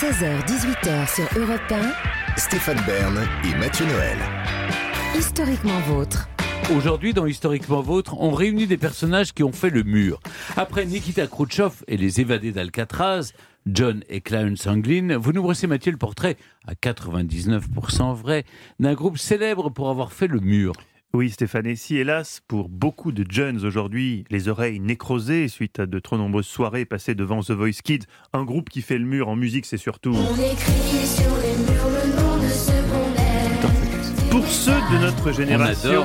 [0.00, 4.16] 16h-18h sur Europe 1, Stéphane Bern et Mathieu Noël.
[5.14, 6.26] historiquement vôtre.
[6.74, 10.18] Aujourd'hui, dans Historiquement Vôtre, on réunit des personnages qui ont fait le mur.
[10.56, 13.32] Après Nikita Khrouchtchev et les évadés d'Alcatraz,
[13.66, 18.44] John et Clarence Anglin, vous nous brossez, Mathieu, le portrait, à 99% vrai,
[18.78, 20.72] d'un groupe célèbre pour avoir fait le mur.
[21.12, 25.86] Oui, Stéphane, et si hélas, pour beaucoup de jeunes aujourd'hui, les oreilles nécrosées suite à
[25.86, 29.28] de trop nombreuses soirées passées devant The Voice Kids, un groupe qui fait le mur
[29.28, 30.14] en musique, c'est surtout...
[30.14, 34.30] On écrit sur les murs le nom de ce qu'on aime.
[34.30, 36.04] Pour ceux de notre On génération...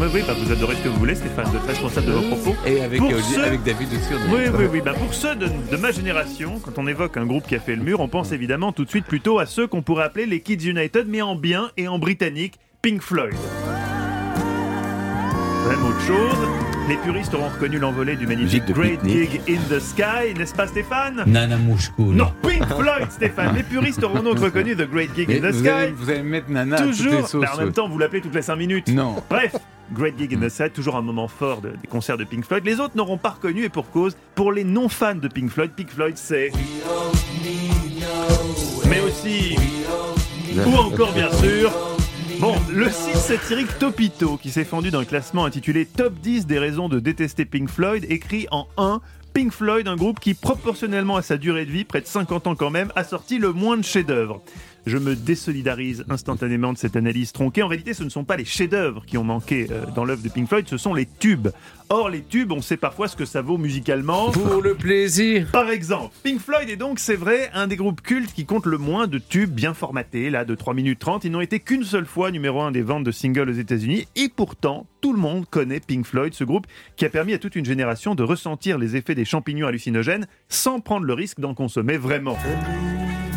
[0.00, 2.54] Oui, oui, bah, vous adorez ce que vous voulez, Stéphane, êtes responsable de vos propos.
[2.64, 4.80] Et avec, Pour euh, ceux- avec David aussi, Oui, oui, oui.
[4.84, 7.74] Bah, pour ceux de, de ma génération, quand on évoque un groupe qui a fait
[7.74, 10.38] le mur, on pense évidemment tout de suite plutôt à ceux qu'on pourrait appeler les
[10.40, 13.34] Kids United, mais en bien et en britannique, Pink Floyd.
[15.68, 16.48] Même autre chose,
[16.88, 19.00] les puristes auront reconnu l'envolée du magnifique Great.
[19.04, 21.22] Gig in the Sky, n'est-ce pas Stéphane?
[21.26, 22.14] Nana Mouchkoul.
[22.14, 23.54] Non, Pink Floyd, Stéphane.
[23.54, 25.94] Les puristes auront donc reconnu The Great Gig Mais in the vous, allez, Sky.
[25.96, 27.40] vous allez mettre Nana à toutes les Toujours, sauces.
[27.42, 28.88] bah, en même temps, vous l'appelez toutes les 5 minutes.
[28.88, 29.16] Non.
[29.28, 29.56] Bref,
[29.92, 32.64] Great Gig in the Sky, toujours un moment fort de- des concerts de Pink Floyd.
[32.64, 35.90] Les autres n'auront pas reconnu et pour cause, pour les non-fans de Pink Floyd, Pink
[35.90, 36.50] Floyd c'est.
[38.88, 39.56] Mais aussi.
[40.66, 41.70] Ou encore, bien sûr.
[42.40, 46.88] Bon, le site satirique Topito, qui s'est fendu d'un classement intitulé Top 10 des raisons
[46.88, 49.00] de détester Pink Floyd, écrit en 1
[49.34, 52.54] Pink Floyd, un groupe qui, proportionnellement à sa durée de vie, près de 50 ans
[52.54, 54.40] quand même, a sorti le moins de chefs-d'œuvre.
[54.88, 57.62] Je me désolidarise instantanément de cette analyse tronquée.
[57.62, 60.30] En réalité, ce ne sont pas les chefs-d'œuvre qui ont manqué euh, dans l'œuvre de
[60.30, 61.48] Pink Floyd, ce sont les tubes.
[61.90, 64.30] Or, les tubes, on sait parfois ce que ça vaut musicalement.
[64.30, 65.46] Pour le plaisir.
[65.52, 68.78] Par exemple, Pink Floyd est donc, c'est vrai, un des groupes cultes qui compte le
[68.78, 71.26] moins de tubes bien formatés, là, de 3 minutes 30.
[71.26, 74.08] Ils n'ont été qu'une seule fois numéro 1 des ventes de singles aux États-Unis.
[74.16, 77.56] Et pourtant, tout le monde connaît Pink Floyd, ce groupe qui a permis à toute
[77.56, 81.98] une génération de ressentir les effets des champignons hallucinogènes sans prendre le risque d'en consommer
[81.98, 82.38] vraiment.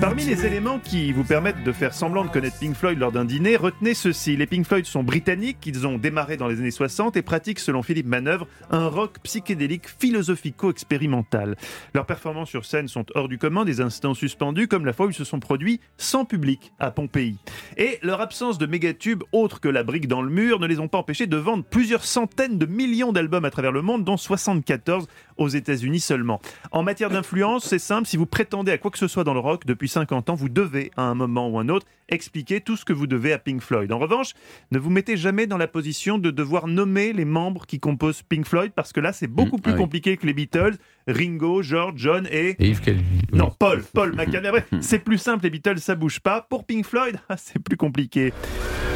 [0.00, 3.26] Parmi les éléments qui vous permettent de faire semblant de connaître Pink Floyd lors d'un
[3.26, 4.34] dîner, retenez ceci.
[4.34, 7.82] Les Pink Floyd sont britanniques, ils ont démarré dans les années 60 et pratiquent, selon
[7.82, 11.54] Philippe Manœuvre, un rock psychédélique philosophico-expérimental.
[11.92, 15.10] Leurs performances sur scène sont hors du commun, des instants suspendus, comme la fois où
[15.10, 17.36] ils se sont produits sans public à Pompéi.
[17.76, 20.88] Et leur absence de mégatubes autres que la brique dans le mur ne les ont
[20.88, 25.08] pas empêchés de vendre plusieurs centaines de millions d'albums à travers le monde, dont 74
[25.36, 26.40] aux États-Unis seulement.
[26.72, 29.40] En matière d'influence, c'est simple, si vous prétendez à quoi que ce soit dans le
[29.40, 32.84] rock depuis 50 ans, vous devez, à un moment ou un autre, expliquer tout ce
[32.84, 33.92] que vous devez à Pink Floyd.
[33.92, 34.32] En revanche,
[34.72, 38.46] ne vous mettez jamais dans la position de devoir nommer les membres qui composent Pink
[38.46, 39.80] Floyd, parce que là, c'est beaucoup Mm, plus ah oui.
[39.82, 40.76] compliqué que les Beatles,
[41.12, 42.56] Ringo, George, John et...
[42.58, 43.02] Et Yves Calvi.
[43.32, 44.50] Non, Paul, Paul McCartney.
[44.80, 46.46] C'est plus simple, les Beatles, ça bouge pas.
[46.48, 48.32] Pour Pink Floyd, ah, c'est plus compliqué.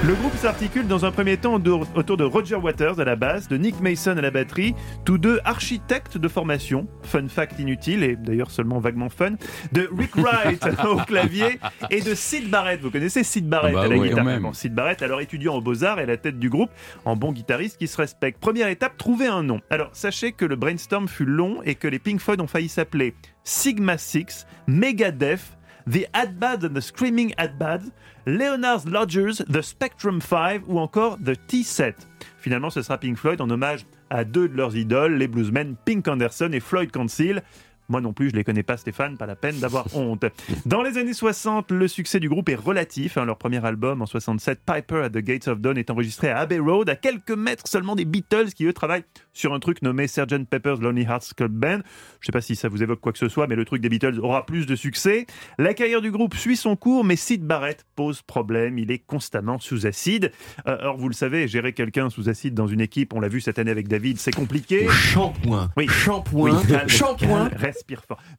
[0.06, 3.56] Le groupe s'articule dans un premier temps autour de Roger Waters à la basse, de
[3.56, 4.74] Nick Mason à la batterie,
[5.06, 9.36] tous deux architectes de formation, fun fact inutile et d'ailleurs seulement vaguement fun,
[9.72, 11.58] de Rick Wright au clavier
[11.90, 12.82] et de Sid Barrett.
[12.82, 14.40] Vous connaissez Sid Barrett Ah bah à la oui, guitare?
[14.40, 16.70] Bon, Sid Barrett, alors étudiant aux Beaux-Arts et à la tête du groupe,
[17.06, 18.38] en bon guitariste qui se respecte.
[18.38, 19.60] Première étape, trouver un nom.
[19.70, 23.14] Alors sachez que le brainstorm fut long et que les Pink Floyd ont failli s'appeler
[23.42, 25.56] Sigma 6, Megadeth,
[25.90, 27.82] The Adbad and the Screaming Adbad,
[28.26, 32.06] Leonard's Lodgers, The Spectrum 5 ou encore The T-Set.
[32.38, 36.06] Finalement, ce sera Pink Floyd en hommage à deux de leurs idoles, les bluesmen Pink
[36.06, 37.42] Anderson et Floyd Council.
[37.88, 40.24] Moi non plus, je les connais pas, Stéphane, pas la peine d'avoir honte.
[40.66, 43.18] Dans les années 60, le succès du groupe est relatif.
[43.18, 43.24] hein.
[43.24, 46.58] Leur premier album en 67, Piper at the Gates of Dawn, est enregistré à Abbey
[46.58, 50.44] Road, à quelques mètres seulement des Beatles, qui eux travaillent sur un truc nommé Sgt.
[50.48, 51.80] Pepper's Lonely Hearts Club Band.
[52.20, 53.88] Je sais pas si ça vous évoque quoi que ce soit, mais le truc des
[53.88, 55.26] Beatles aura plus de succès.
[55.58, 58.78] La carrière du groupe suit son cours, mais Sid Barrett pose problème.
[58.78, 60.32] Il est constamment sous acide.
[60.66, 63.40] Euh, or, vous le savez, gérer quelqu'un sous acide dans une équipe, on l'a vu
[63.40, 64.88] cette année avec David, c'est compliqué.
[64.88, 65.70] Shampoing.
[65.76, 65.86] Oui.
[65.88, 66.60] Shampoing.
[66.68, 67.50] Oui, Shampoing.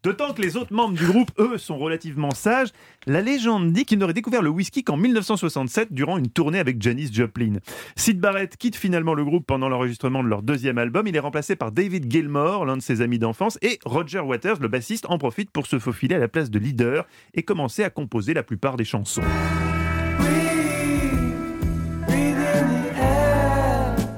[0.03, 2.69] D'autant que les autres membres du groupe, eux, sont relativement sages.
[3.05, 7.09] La légende dit qu'ils n'auraient découvert le whisky qu'en 1967 durant une tournée avec Janis
[7.11, 7.55] Joplin.
[7.95, 11.07] Sid Barrett quitte finalement le groupe pendant l'enregistrement de leur deuxième album.
[11.07, 14.67] Il est remplacé par David Gilmour, l'un de ses amis d'enfance, et Roger Waters, le
[14.67, 18.33] bassiste, en profite pour se faufiler à la place de leader et commencer à composer
[18.33, 19.21] la plupart des chansons.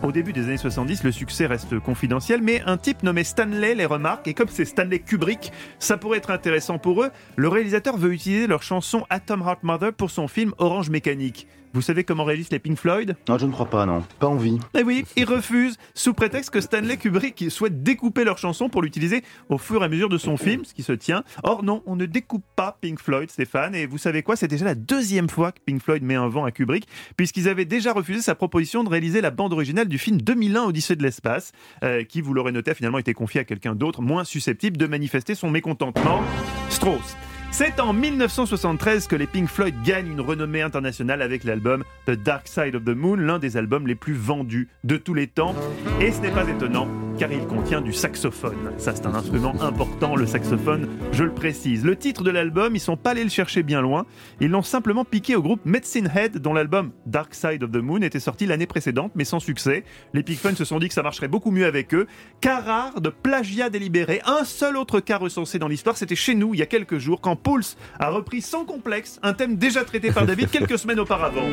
[0.08, 3.86] Au début des années 70, le succès reste confidentiel, mais un type nommé Stanley les
[3.86, 7.12] remarque, et comme c'est Stanley Kubrick, ça pourrait être intéressant pour eux.
[7.36, 11.46] Le réalisateur veut utiliser leur chanson Atom Heart Mother pour son film Orange Mécanique.
[11.78, 13.16] Vous savez comment réagissent les Pink Floyd?
[13.30, 14.04] Non, je ne crois pas, non.
[14.18, 14.58] Pas envie.
[14.76, 19.22] Eh oui, ils refusent, sous prétexte que Stanley Kubrick souhaite découper leur chanson pour l'utiliser
[19.50, 21.24] au fur et à mesure de son film, ce qui se tient.
[21.44, 24.36] Or non, on ne découpe pas Pink Floyd, Stéphane, et vous savez quoi?
[24.36, 27.66] C'est déjà la deuxième fois que Pink Floyd met un vent à Kubrick, puisqu'ils avaient
[27.66, 31.52] déjà refusé sa proposition de réaliser la bande originale du film 2001 Odyssée de l'espace,
[31.84, 34.88] euh, qui, vous l'aurez noté, a finalement été confié à quelqu'un d'autre, moins susceptible de
[34.88, 36.24] manifester son mécontentement,
[36.70, 37.16] Strauss.
[37.50, 42.48] C'est en 1973 que les Pink Floyd gagnent une renommée internationale avec l'album The Dark
[42.48, 45.56] Side of the Moon, l'un des albums les plus vendus de tous les temps.
[46.00, 48.74] Et ce n'est pas étonnant, car il contient du saxophone.
[48.78, 51.84] Ça, c'est un instrument important, le saxophone, je le précise.
[51.84, 54.06] Le titre de l'album, ils sont pas allés le chercher bien loin.
[54.40, 58.02] Ils l'ont simplement piqué au groupe Medicine Head, dont l'album Dark Side of the Moon
[58.02, 59.84] était sorti l'année précédente, mais sans succès.
[60.14, 62.08] Les Pink Floyd se sont dit que ça marcherait beaucoup mieux avec eux.
[62.40, 64.22] Cas rare de plagiat délibéré.
[64.26, 67.22] Un seul autre cas recensé dans l'histoire, c'était chez nous, il y a quelques jours,
[67.22, 71.48] quand Pulse a repris sans complexe un thème déjà traité par David quelques semaines auparavant.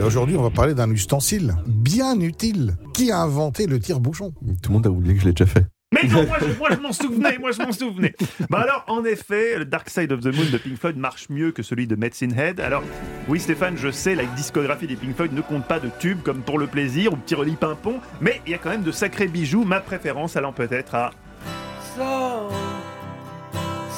[0.00, 2.76] Et Aujourd'hui, on va parler d'un ustensile bien utile.
[2.94, 4.32] Qui a inventé le tire-bouchon?
[4.62, 5.66] Tout le monde a oublié que je l'ai déjà fait.
[5.92, 8.14] Mais non, moi je, m'en souvenais, moi je m'en souvenais.
[8.48, 11.52] Bah alors, en effet, le Dark Side of the Moon de Pink Floyd marche mieux
[11.52, 12.60] que celui de Medicine Head.
[12.60, 12.82] Alors,
[13.28, 16.40] oui Stéphane, je sais, la discographie des Pink Floyd ne compte pas de tubes comme
[16.40, 19.28] pour le plaisir ou petit relis pimpon, mais il y a quand même de sacrés
[19.28, 19.64] bijoux.
[19.64, 21.10] Ma préférence allant peut-être à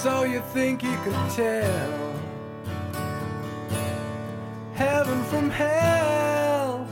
[0.05, 2.12] so you think you could tell
[4.75, 6.87] heaven from hell?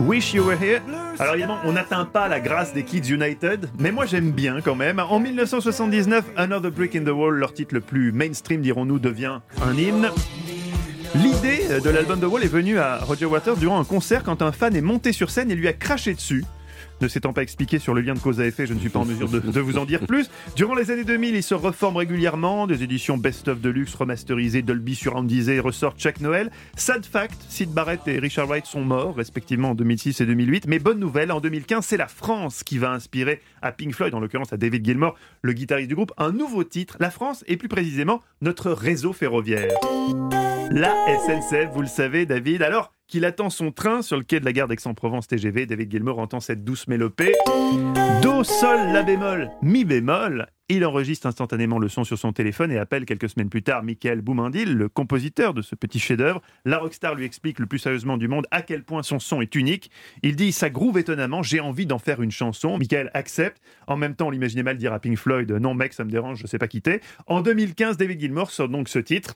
[0.00, 0.80] Wish You Were Here.
[1.18, 4.76] Alors évidemment, on n'atteint pas la grâce des Kids United, mais moi j'aime bien quand
[4.76, 4.98] même.
[4.98, 9.74] En 1979, Another Brick in the Wall, leur titre le plus mainstream, dirons-nous, devient un
[9.74, 10.08] hymne.
[11.14, 14.52] L'idée de l'album The Wall est venue à Roger Waters durant un concert quand un
[14.52, 16.44] fan est monté sur scène et lui a craché dessus.
[17.00, 18.98] Ne s'étant pas expliqué sur le lien de cause à effet, je ne suis pas
[18.98, 20.30] en mesure de, vous en dire plus.
[20.56, 22.66] Durant les années 2000, il se reforme régulièrement.
[22.66, 26.50] Des éditions best-of de luxe remasterisées, Dolby surroundisées ressortent chaque Noël.
[26.76, 30.66] Sad fact, Sid Barrett et Richard Wright sont morts, respectivement en 2006 et 2008.
[30.66, 34.20] Mais bonne nouvelle, en 2015, c'est la France qui va inspirer à Pink Floyd, en
[34.20, 36.96] l'occurrence à David Gilmour, le guitariste du groupe, un nouveau titre.
[37.00, 39.70] La France, et plus précisément, notre réseau ferroviaire.
[40.70, 42.62] La SNCF, vous le savez, David.
[42.62, 46.18] Alors qu'il attend son train sur le quai de la gare d'Aix-en-Provence TGV, David Gilmour
[46.18, 47.32] entend cette douce mélopée.
[48.22, 50.46] Do, sol, la bémol, mi bémol.
[50.68, 54.20] Il enregistre instantanément le son sur son téléphone et appelle quelques semaines plus tard Michael
[54.20, 56.42] Boumindil, le compositeur de ce petit chef-d'œuvre.
[56.66, 59.54] La rockstar lui explique le plus sérieusement du monde à quel point son son est
[59.54, 59.90] unique.
[60.22, 62.76] Il dit ça groove étonnamment, j'ai envie d'en faire une chanson.
[62.76, 63.62] Michael accepte.
[63.86, 66.40] En même temps, on l'imaginait mal dire à Pink Floyd non mec, ça me dérange,
[66.40, 67.00] je sais pas quitter.
[67.26, 69.32] En 2015, David Gilmour sort donc ce titre.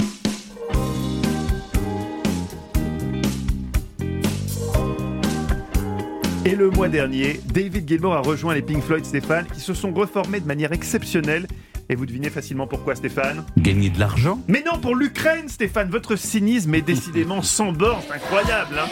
[6.45, 9.93] Et le mois dernier, David Gilmour a rejoint les Pink Floyd Stéphane, qui se sont
[9.93, 11.47] reformés de manière exceptionnelle.
[11.89, 13.45] Et vous devinez facilement pourquoi Stéphane?
[13.59, 14.41] Gagner de l'argent?
[14.49, 18.89] Mais non, pour l'Ukraine Stéphane, votre cynisme est décidément sans bord, c'est incroyable hein?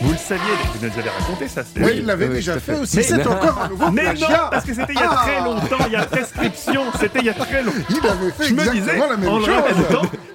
[0.00, 2.96] Vous le saviez, vous nous avez raconté ça Oui, il l'avait déjà fait aussi.
[2.98, 5.22] Mais- C'est encore un nouveau Mais non, parce que c'était il y a Ah.
[5.24, 7.78] très longtemps, il y a prescription, c'était il y a très longtemps.
[7.90, 9.48] Il avait fait Je me disais, la même en chose.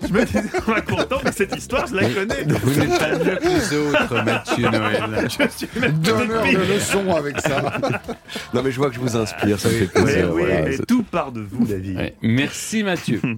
[0.05, 2.43] je me disais en racontant, mais cette histoire, je la connais.
[2.61, 5.27] Vous n'êtes pas mieux que les autres, Mathieu Noël.
[5.39, 7.61] Je suis même Donneur de leçons avec ça.
[8.53, 10.29] Non, mais je vois que je vous inspire, ça me fait Mais plaisir.
[10.33, 10.61] oui, voilà.
[10.63, 11.97] mais tout part de vous, David.
[11.97, 12.15] Ouais.
[12.21, 13.21] Merci Mathieu.